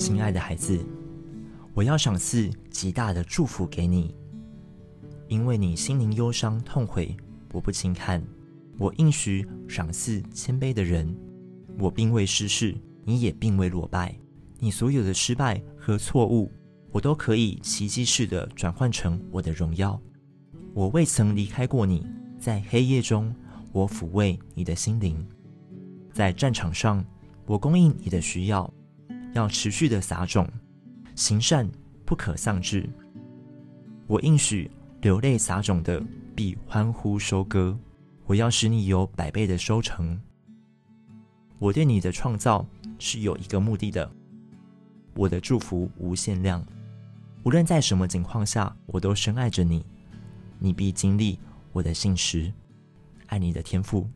[0.00, 0.82] 亲爱的孩子，
[1.74, 4.14] 我要赏赐极大的祝福给你，
[5.28, 7.14] 因为你心灵忧伤痛悔，
[7.52, 8.24] 我不轻看。
[8.78, 11.14] 我应许赏赐谦卑的人，
[11.78, 12.74] 我并未失势，
[13.04, 14.18] 你也并未落败。
[14.58, 16.50] 你所有的失败和错误，
[16.92, 20.00] 我都可以奇迹似的转换成我的荣耀。
[20.72, 22.06] 我未曾离开过你，
[22.38, 23.34] 在黑夜中，
[23.70, 25.14] 我抚慰你的心灵；
[26.10, 27.04] 在战场上，
[27.44, 28.72] 我供应你的需要，
[29.32, 30.48] 要持续的撒种，
[31.14, 31.68] 行善
[32.04, 32.88] 不可丧志。
[34.06, 36.02] 我应许流泪撒种的
[36.34, 37.78] 必欢呼收割。
[38.26, 40.20] 我要使你有百倍的收成。
[41.58, 42.64] 我对你的创造
[42.98, 44.08] 是有一个目的的。
[45.14, 46.64] 我的祝福无限量，
[47.42, 49.84] 无论在什么情况下，我都深爱着你。
[50.60, 51.38] 你必经历
[51.72, 52.52] 我的信实，
[53.26, 54.08] 爱你的天赋。